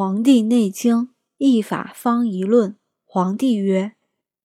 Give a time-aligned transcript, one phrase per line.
[0.00, 2.70] 黄帝内经一法方一论》，
[3.04, 3.92] 黄帝曰：“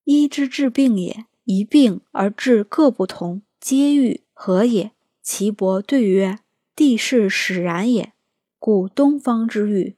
[0.04, 4.92] 医之治病也，一病而治各不同，皆欲何也？”
[5.24, 6.40] 岐伯对曰
[6.76, 8.12] ：“地势使然也。
[8.60, 9.96] 故东方之欲，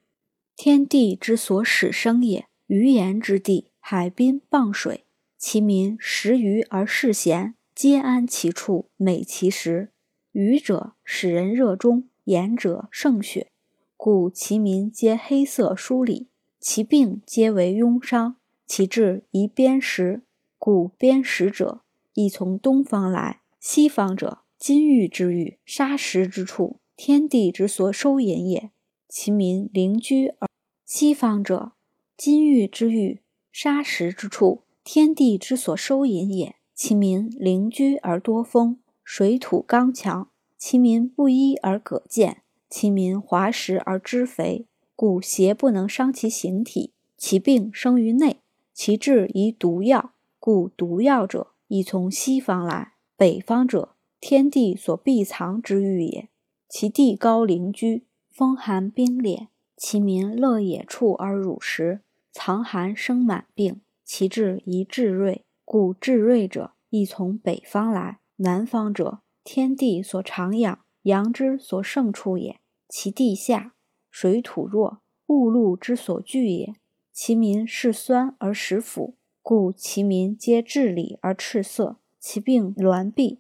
[0.55, 2.45] 天地之所始生也。
[2.67, 5.05] 鱼盐之地，海滨傍水，
[5.39, 9.89] 其民食鱼而嗜咸，皆安其处，美其食。
[10.33, 13.49] 鱼者，使人热中；盐者，胜血。”
[13.97, 16.27] 故其民皆黑色疏里，
[16.59, 18.37] 其病皆为痈伤，
[18.67, 20.21] 其治宜砭石。
[20.59, 21.81] 故砭石者，
[22.13, 28.71] 亦从东方来；西方者，金玉之玉，杀食之处，天地之所收引也。
[29.09, 30.47] 其民邻居而
[30.85, 31.71] 西方者，
[32.15, 36.55] 金玉之玉，杀食之处，天地之所收引也。
[36.75, 42.43] 其民邻居而多风，水土刚强，其民不衣而葛健。
[42.69, 46.93] 其民滑食而脂肥，故邪不能伤其形体。
[47.17, 48.41] 其病生于内，
[48.73, 50.13] 其治宜毒药。
[50.39, 56.29] 故毒药者，亦从西方来；北方者，天地所必藏之欲也。
[56.69, 63.81] 其地高陵居，风寒冰冽，其民乐野处而辱食，藏寒生满病。
[64.03, 65.43] 其治宜治瑞。
[65.65, 70.79] 故治瑞者，亦从北方来；南方者，天地所常养。
[71.07, 73.73] 阳之所盛处也，其地下
[74.11, 76.73] 水土弱，物露之所聚也。
[77.13, 81.95] 其民嗜酸而食腐，故其民皆治理而赤色。
[82.19, 83.37] 其病挛痹，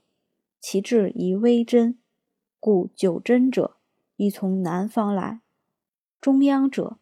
[0.61, 1.97] 其治宜微针。
[2.57, 3.75] 故九针者，
[4.15, 5.41] 宜从南方来。
[6.21, 6.97] 中央者，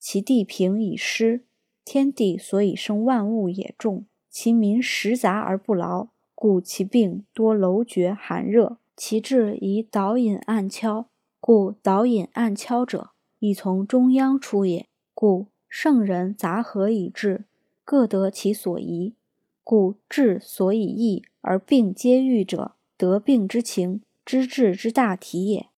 [0.00, 1.44] 其地平以湿，
[1.84, 4.06] 天地所以生万物也重。
[4.28, 8.78] 其民食杂而不劳，故其病多楼厥寒热。
[9.02, 11.08] 其志以导引暗敲，
[11.40, 14.90] 故导引暗敲者，亦从中央出也。
[15.14, 17.46] 故圣人杂合以治，
[17.82, 19.14] 各得其所宜。
[19.64, 25.68] 故治所以益而病皆愈者，得病之情，知治之大体也。